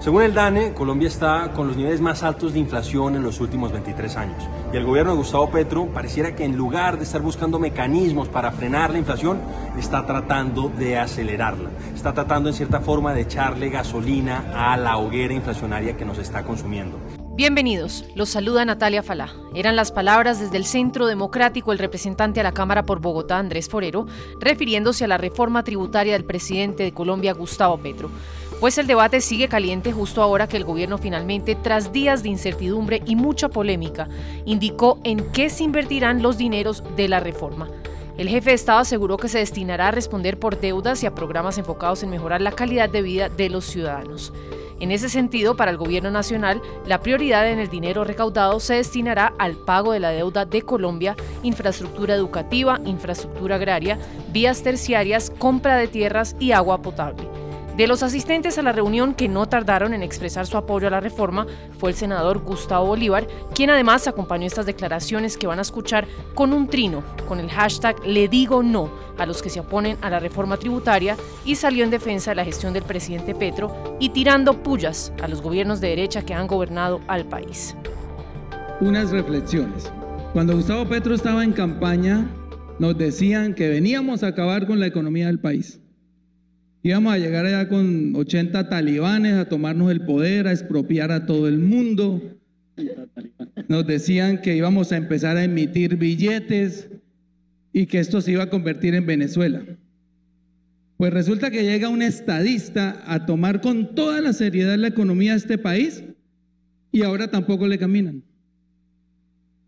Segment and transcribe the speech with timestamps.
[0.00, 3.70] Según el DANE, Colombia está con los niveles más altos de inflación en los últimos
[3.70, 4.42] 23 años.
[4.72, 8.50] Y el gobierno de Gustavo Petro pareciera que en lugar de estar buscando mecanismos para
[8.50, 9.42] frenar la inflación,
[9.78, 11.68] está tratando de acelerarla.
[11.94, 16.44] Está tratando en cierta forma de echarle gasolina a la hoguera inflacionaria que nos está
[16.44, 16.98] consumiendo.
[17.36, 19.34] Bienvenidos, los saluda Natalia Falá.
[19.54, 23.68] Eran las palabras desde el Centro Democrático el representante a la Cámara por Bogotá, Andrés
[23.68, 24.06] Forero,
[24.40, 28.10] refiriéndose a la reforma tributaria del presidente de Colombia, Gustavo Petro
[28.60, 33.02] pues el debate sigue caliente justo ahora que el gobierno finalmente, tras días de incertidumbre
[33.06, 34.06] y mucha polémica,
[34.44, 37.70] indicó en qué se invertirán los dineros de la reforma.
[38.18, 41.56] El jefe de Estado aseguró que se destinará a responder por deudas y a programas
[41.56, 44.30] enfocados en mejorar la calidad de vida de los ciudadanos.
[44.78, 49.32] En ese sentido, para el Gobierno Nacional, la prioridad en el dinero recaudado se destinará
[49.38, 53.98] al pago de la deuda de Colombia, infraestructura educativa, infraestructura agraria,
[54.32, 57.39] vías terciarias, compra de tierras y agua potable.
[57.80, 61.00] De los asistentes a la reunión que no tardaron en expresar su apoyo a la
[61.00, 61.46] reforma
[61.78, 66.52] fue el senador Gustavo Bolívar, quien además acompañó estas declaraciones que van a escuchar con
[66.52, 70.20] un trino, con el hashtag Le digo no a los que se oponen a la
[70.20, 75.10] reforma tributaria y salió en defensa de la gestión del presidente Petro y tirando pullas
[75.22, 77.74] a los gobiernos de derecha que han gobernado al país.
[78.82, 79.90] Unas reflexiones.
[80.34, 82.28] Cuando Gustavo Petro estaba en campaña,
[82.78, 85.80] nos decían que veníamos a acabar con la economía del país
[86.82, 91.46] Íbamos a llegar allá con 80 talibanes a tomarnos el poder, a expropiar a todo
[91.46, 92.38] el mundo.
[93.68, 96.88] Nos decían que íbamos a empezar a emitir billetes
[97.72, 99.62] y que esto se iba a convertir en Venezuela.
[100.96, 105.38] Pues resulta que llega un estadista a tomar con toda la seriedad la economía de
[105.38, 106.02] este país
[106.92, 108.22] y ahora tampoco le caminan.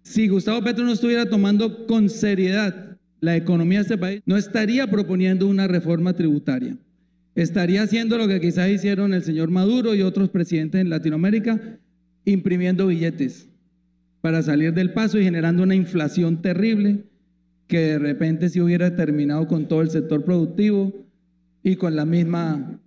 [0.03, 4.87] Si Gustavo Petro no estuviera tomando con seriedad la economía de este país, no estaría
[4.87, 6.77] proponiendo una reforma tributaria
[7.35, 11.79] estaría haciendo lo que quizás hicieron el señor Maduro y otros presidentes en Latinoamérica,
[12.25, 13.49] imprimiendo billetes
[14.21, 17.05] para salir del paso y generando una inflación terrible
[17.67, 20.93] que de repente se hubiera terminado con todo el sector productivo
[21.63, 22.79] y con la misma,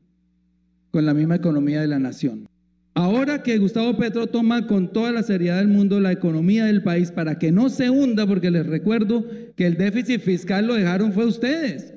[0.92, 2.48] con la misma economía de la nación.
[2.94, 7.12] Ahora que Gustavo Petro toma con toda la seriedad del mundo la economía del país
[7.12, 9.26] para que no se hunda, porque les recuerdo
[9.58, 11.95] que el déficit fiscal lo dejaron fue ustedes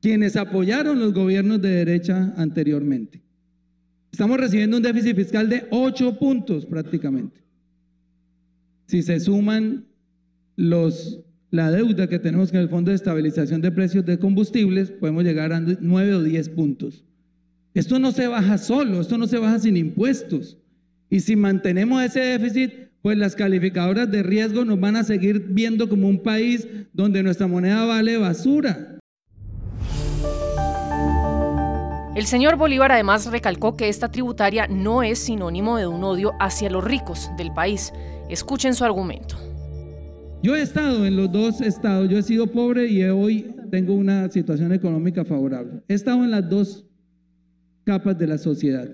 [0.00, 3.22] quienes apoyaron los gobiernos de derecha anteriormente.
[4.12, 7.40] Estamos recibiendo un déficit fiscal de 8 puntos prácticamente.
[8.86, 9.86] Si se suman
[10.56, 11.20] los,
[11.50, 15.52] la deuda que tenemos con el Fondo de Estabilización de Precios de Combustibles, podemos llegar
[15.52, 17.04] a 9 o 10 puntos.
[17.74, 20.58] Esto no se baja solo, esto no se baja sin impuestos.
[21.10, 22.72] Y si mantenemos ese déficit,
[23.02, 27.46] pues las calificadoras de riesgo nos van a seguir viendo como un país donde nuestra
[27.46, 28.97] moneda vale basura.
[32.18, 36.68] El señor Bolívar además recalcó que esta tributaria no es sinónimo de un odio hacia
[36.68, 37.92] los ricos del país.
[38.28, 39.36] Escuchen su argumento.
[40.42, 44.28] Yo he estado en los dos estados, yo he sido pobre y hoy tengo una
[44.32, 45.84] situación económica favorable.
[45.86, 46.84] He estado en las dos
[47.84, 48.88] capas de la sociedad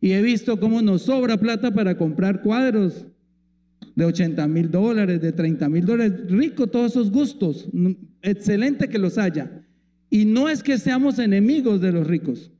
[0.00, 3.06] y he visto cómo nos sobra plata para comprar cuadros
[3.96, 6.12] de 80 mil dólares, de 30 mil dólares.
[6.28, 7.68] Rico todos esos gustos,
[8.22, 9.64] excelente que los haya.
[10.10, 12.52] Y no es que seamos enemigos de los ricos,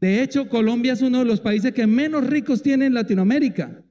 [0.00, 3.82] de hecho, Colombia es uno de los países que menos ricos tiene en Latinoamérica.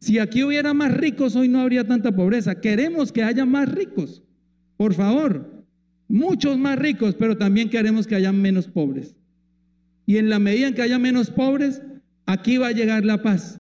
[0.00, 2.60] Si aquí hubiera más ricos, hoy no habría tanta pobreza.
[2.60, 4.22] Queremos que haya más ricos,
[4.76, 5.64] por favor.
[6.06, 9.16] Muchos más ricos, pero también queremos que haya menos pobres.
[10.06, 11.82] Y en la medida en que haya menos pobres,
[12.24, 13.58] aquí va a llegar la paz.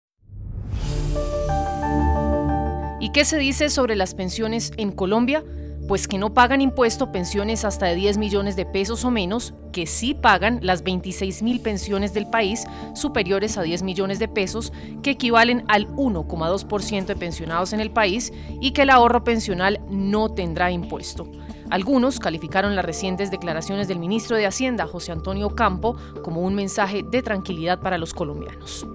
[3.02, 5.44] ¿Y qué se dice sobre las pensiones en Colombia?
[5.91, 9.85] Pues que no pagan impuesto pensiones hasta de 10 millones de pesos o menos, que
[9.85, 12.63] sí pagan las 26 mil pensiones del país
[12.96, 14.72] superiores a 10 millones de pesos,
[15.03, 18.31] que equivalen al 1,2% de pensionados en el país
[18.62, 21.29] y que el ahorro pensional no tendrá impuesto.
[21.69, 27.03] Algunos calificaron las recientes declaraciones del ministro de Hacienda, José Antonio Campo, como un mensaje
[27.03, 28.87] de tranquilidad para los colombianos.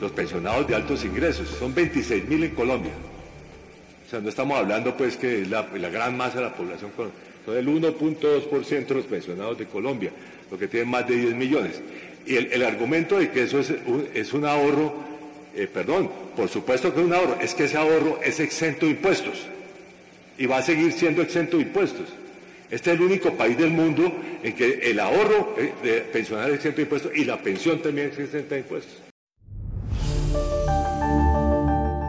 [0.00, 2.94] Los pensionados de altos ingresos, son 26 mil en Colombia
[4.12, 8.94] no estamos hablando pues que la, gran masa de la población, son el 1.2% de
[8.94, 10.10] los pensionados de Colombia,
[10.50, 11.80] lo que tienen más de 10 millones.
[12.26, 14.94] Y el, argumento de que eso es un, es un ahorro,
[15.54, 18.92] eh, perdón, por supuesto que es un ahorro, es que ese ahorro es exento de
[18.92, 19.46] impuestos
[20.38, 22.08] y va a seguir siendo exento de impuestos.
[22.70, 24.10] Este es el único país del mundo
[24.42, 28.10] en que el ahorro eh, de pensionar es exento de impuestos y la pensión también
[28.10, 29.03] es exenta de impuestos.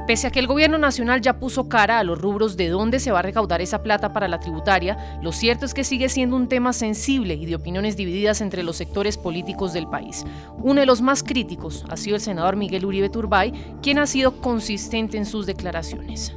[0.07, 3.11] Pese a que el gobierno nacional ya puso cara a los rubros de dónde se
[3.11, 6.47] va a recaudar esa plata para la tributaria, lo cierto es que sigue siendo un
[6.47, 10.23] tema sensible y de opiniones divididas entre los sectores políticos del país.
[10.59, 14.41] Uno de los más críticos ha sido el senador Miguel Uribe Turbay, quien ha sido
[14.41, 16.35] consistente en sus declaraciones.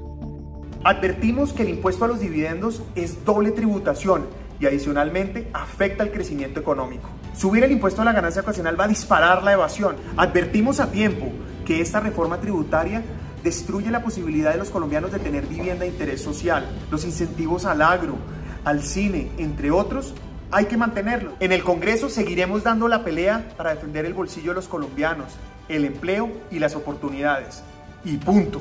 [0.82, 4.29] Advertimos que el impuesto a los dividendos es doble tributación
[4.61, 7.11] y adicionalmente afecta el crecimiento económico.
[7.37, 9.97] Subir el impuesto a la ganancia ocasional va a disparar la evasión.
[10.17, 11.26] Advertimos a tiempo
[11.67, 13.03] que esta reforma tributaria
[13.43, 16.67] destruye la posibilidad de los colombianos de tener vivienda de interés social.
[16.90, 18.17] Los incentivos al agro,
[18.64, 20.14] al cine, entre otros,
[20.50, 21.35] hay que mantenerlos.
[21.40, 25.32] En el Congreso seguiremos dando la pelea para defender el bolsillo de los colombianos,
[25.69, 27.62] el empleo y las oportunidades.
[28.05, 28.61] Y punto.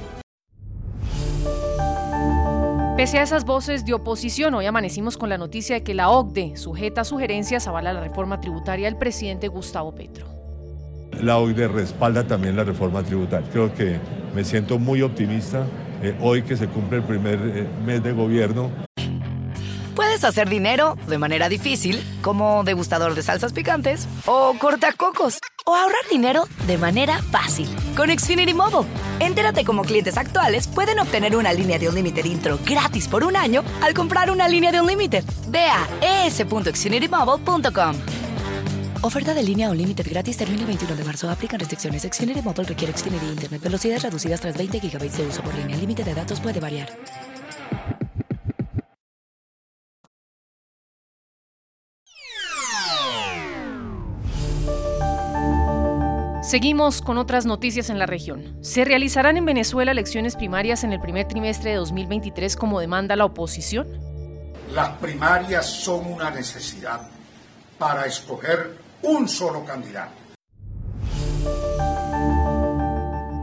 [2.98, 6.58] Pese a esas voces de oposición, hoy amanecimos con la noticia de que la OCDE,
[6.58, 10.37] sujeta a sugerencias, avala la reforma tributaria del presidente Gustavo Petro.
[11.22, 13.48] La OCDE respalda también la reforma tributaria.
[13.52, 14.00] Creo que
[14.36, 15.66] me siento muy optimista
[16.02, 18.70] eh, hoy que se cumple el primer eh, mes de gobierno.
[19.96, 26.08] Puedes hacer dinero de manera difícil, como degustador de salsas picantes, o cortacocos, o ahorrar
[26.12, 28.88] dinero de manera fácil con Xfinity Mobile.
[29.20, 33.36] Entérate cómo clientes actuales pueden obtener una línea de un límite intro gratis por un
[33.36, 35.24] año al comprar una línea de un límite.
[35.48, 37.96] Ve a es.xfinitymobile.com.
[39.02, 41.30] Oferta de línea o límite gratis termina el 21 de marzo.
[41.30, 42.02] Aplican restricciones.
[42.02, 43.62] Xfinity Mobile requiere Xfinity Internet.
[43.62, 45.76] Velocidades reducidas tras 20 GB de uso por línea.
[45.76, 46.90] El límite de datos puede variar.
[56.42, 58.58] Seguimos con otras noticias en la región.
[58.62, 63.26] ¿Se realizarán en Venezuela elecciones primarias en el primer trimestre de 2023 como demanda la
[63.26, 63.88] oposición?
[64.74, 67.02] Las primarias son una necesidad
[67.78, 70.28] para escoger un solo candidato.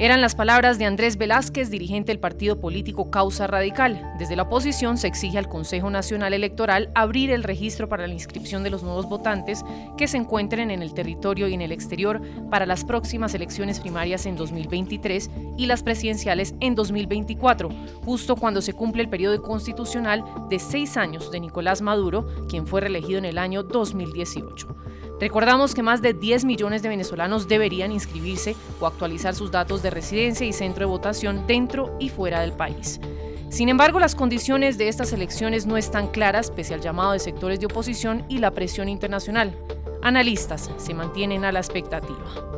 [0.01, 4.13] Eran las palabras de Andrés Velázquez, dirigente del partido político Causa Radical.
[4.19, 8.65] Desde la oposición se exige al Consejo Nacional Electoral abrir el registro para la inscripción
[8.65, 9.65] de los nuevos votantes
[9.97, 12.21] que se encuentren en el territorio y en el exterior
[12.51, 17.71] para las próximas elecciones primarias en 2023 y las presidenciales en 2024,
[18.05, 22.81] justo cuando se cumple el periodo constitucional de seis años de Nicolás Maduro, quien fue
[22.81, 24.77] reelegido en el año 2018.
[25.21, 29.91] Recordamos que más de 10 millones de venezolanos deberían inscribirse o actualizar sus datos de
[29.91, 33.01] residencia y centro de votación dentro y fuera del país.
[33.49, 37.61] Sin embargo, las condiciones de estas elecciones no están claras pese al llamado de sectores
[37.61, 39.57] de oposición y la presión internacional.
[40.03, 42.55] Analistas se mantienen a la expectativa.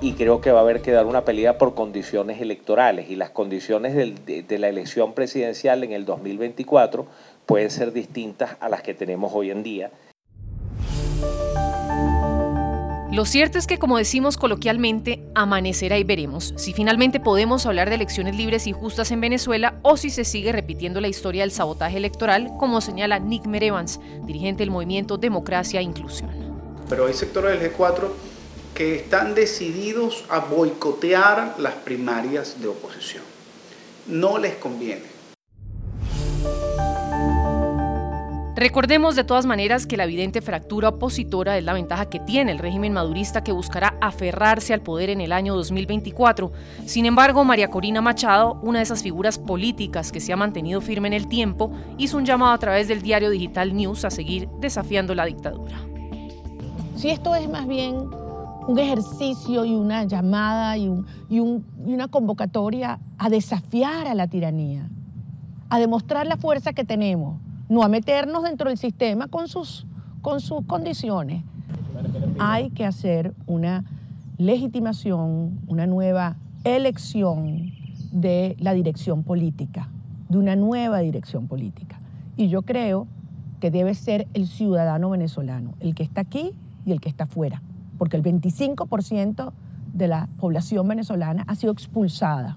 [0.00, 3.30] Y creo que va a haber que dar una pelea por condiciones electorales y las
[3.30, 7.06] condiciones de, la elección presidencial en el 2024
[7.46, 9.90] pueden ser distintas a las que tenemos hoy en día.
[13.18, 17.96] Lo cierto es que, como decimos coloquialmente, amanecerá y veremos si finalmente podemos hablar de
[17.96, 21.96] elecciones libres y justas en Venezuela o si se sigue repitiendo la historia del sabotaje
[21.96, 26.30] electoral, como señala Nick Merevans, dirigente del movimiento Democracia e Inclusión.
[26.88, 28.08] Pero hay sectores del G4
[28.72, 33.24] que están decididos a boicotear las primarias de oposición.
[34.06, 35.17] No les conviene.
[38.58, 42.58] Recordemos de todas maneras que la evidente fractura opositora es la ventaja que tiene el
[42.58, 46.50] régimen madurista que buscará aferrarse al poder en el año 2024.
[46.84, 51.06] Sin embargo, María Corina Machado, una de esas figuras políticas que se ha mantenido firme
[51.06, 55.14] en el tiempo, hizo un llamado a través del diario digital News a seguir desafiando
[55.14, 55.78] la dictadura.
[56.96, 58.10] Si esto es más bien
[58.66, 60.90] un ejercicio y una llamada y,
[61.30, 64.88] y una convocatoria a desafiar a la tiranía,
[65.68, 67.36] a demostrar la fuerza que tenemos
[67.68, 69.86] no a meternos dentro del sistema con sus,
[70.22, 71.44] con sus condiciones.
[72.38, 73.84] Hay que hacer una
[74.38, 77.72] legitimación, una nueva elección
[78.12, 79.88] de la dirección política,
[80.28, 81.98] de una nueva dirección política.
[82.36, 83.06] Y yo creo
[83.60, 86.52] que debe ser el ciudadano venezolano, el que está aquí
[86.86, 87.62] y el que está afuera,
[87.98, 89.52] porque el 25%
[89.92, 92.56] de la población venezolana ha sido expulsada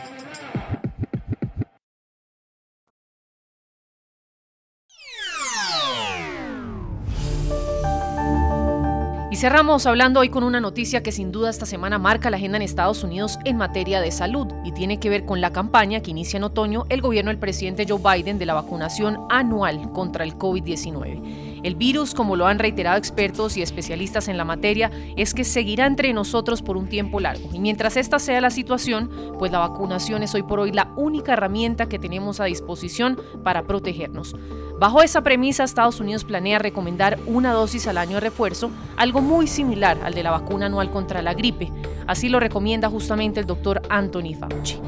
[9.37, 12.63] Cerramos hablando hoy con una noticia que sin duda esta semana marca la agenda en
[12.63, 16.35] Estados Unidos en materia de salud y tiene que ver con la campaña que inicia
[16.35, 21.50] en otoño el gobierno del presidente Joe Biden de la vacunación anual contra el COVID-19.
[21.63, 25.85] El virus, como lo han reiterado expertos y especialistas en la materia, es que seguirá
[25.85, 27.49] entre nosotros por un tiempo largo.
[27.53, 31.33] Y mientras esta sea la situación, pues la vacunación es hoy por hoy la única
[31.33, 34.35] herramienta que tenemos a disposición para protegernos.
[34.79, 39.45] Bajo esa premisa, Estados Unidos planea recomendar una dosis al año de refuerzo, algo muy
[39.45, 41.71] similar al de la vacuna anual contra la gripe.
[42.07, 44.79] Así lo recomienda justamente el doctor Anthony Fauci.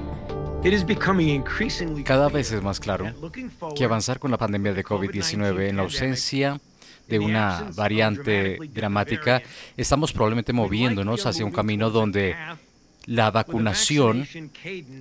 [2.06, 3.14] Cada vez es más claro
[3.76, 6.62] que avanzar con la pandemia de COVID-19 en la ausencia
[7.06, 9.42] de una variante dramática,
[9.76, 12.38] estamos probablemente moviéndonos hacia un camino donde
[13.08, 14.26] la vacunación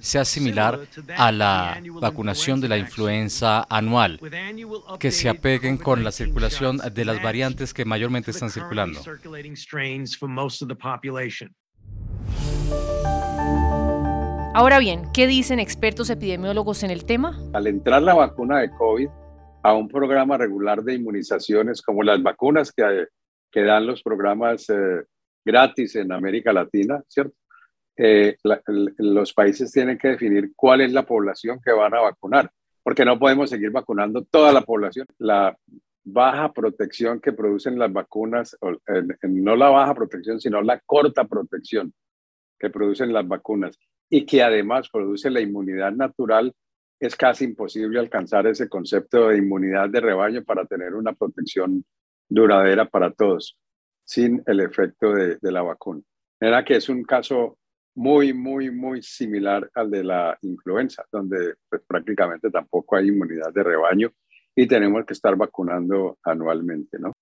[0.01, 0.81] sea similar
[1.17, 4.19] a la vacunación de la influenza anual,
[4.99, 9.01] que se apeguen con la circulación de las variantes que mayormente están circulando.
[14.55, 17.41] Ahora bien, ¿qué dicen expertos epidemiólogos en el tema?
[17.55, 19.09] Al entrar la vacuna de COVID
[19.63, 23.07] a un programa regular de inmunizaciones, como las vacunas que,
[23.51, 25.05] que dan los programas eh,
[25.43, 27.35] gratis en América Latina, ¿cierto?
[27.97, 28.37] Eh,
[28.99, 32.51] los países tienen que definir cuál es la población que van a vacunar,
[32.83, 35.07] porque no podemos seguir vacunando toda la población.
[35.17, 35.57] La
[36.05, 38.59] baja protección que producen las vacunas,
[39.23, 41.95] no la baja protección, sino la corta protección
[42.59, 43.79] que producen las vacunas
[44.15, 46.55] y que además produce la inmunidad natural,
[47.01, 51.83] es casi imposible alcanzar ese concepto de inmunidad de rebaño para tener una protección
[52.29, 53.57] duradera para todos,
[54.05, 56.03] sin el efecto de, la vacuna.
[56.39, 57.57] Era que es un caso
[57.95, 63.63] muy, muy, muy similar al de la influenza, donde pues, prácticamente tampoco hay inmunidad de
[63.63, 64.13] rebaño
[64.55, 67.15] y tenemos que estar vacunando anualmente, ¿no?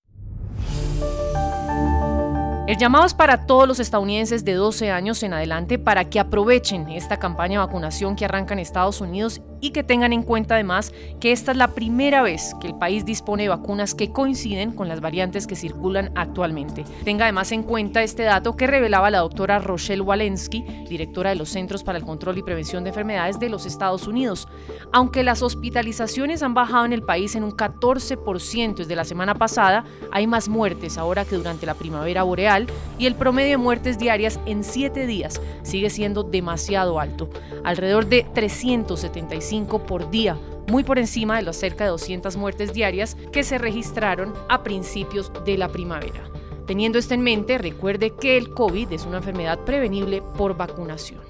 [2.71, 6.89] El llamado es para todos los estadounidenses de 12 años en adelante para que aprovechen
[6.89, 10.93] esta campaña de vacunación que arranca en Estados Unidos y que tengan en cuenta además
[11.21, 14.89] que esta es la primera vez que el país dispone de vacunas que coinciden con
[14.89, 16.85] las variantes que circulan actualmente.
[17.05, 21.51] Tenga además en cuenta este dato que revelaba la doctora Rochelle Walensky, directora de los
[21.51, 24.49] Centros para el Control y Prevención de Enfermedades de los Estados Unidos.
[24.93, 29.85] Aunque las hospitalizaciones han bajado en el país en un 14% desde la semana pasada,
[30.11, 32.67] hay más muertes ahora que durante la primavera boreal
[32.99, 37.29] y el promedio de muertes diarias en 7 días sigue siendo demasiado alto,
[37.65, 39.50] alrededor de 375
[39.87, 40.39] por día,
[40.69, 45.33] muy por encima de las cerca de 200 muertes diarias que se registraron a principios
[45.45, 46.31] de la primavera.
[46.67, 51.30] Teniendo esto en mente, recuerde que el COVID es una enfermedad prevenible por vacunación.